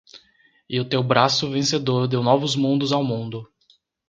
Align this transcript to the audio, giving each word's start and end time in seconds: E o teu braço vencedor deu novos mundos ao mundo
E 0.67 0.79
o 0.79 0.85
teu 0.89 1.03
braço 1.03 1.51
vencedor 1.51 2.07
deu 2.07 2.23
novos 2.23 2.55
mundos 2.55 2.91
ao 2.91 3.03
mundo 3.03 3.47